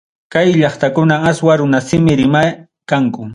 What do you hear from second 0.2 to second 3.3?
Kay llaqtakunam aswa runasimi rimay kanku.